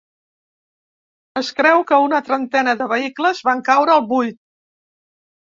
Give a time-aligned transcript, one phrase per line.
[1.41, 4.43] Es creu que una trentena de vehicles van caure al buit.